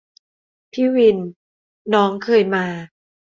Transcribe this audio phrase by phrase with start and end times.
[0.71, 1.17] พี่วิน:
[1.93, 2.65] น้องเคยมา